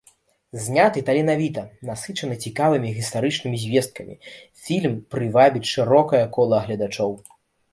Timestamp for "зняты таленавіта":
0.61-1.63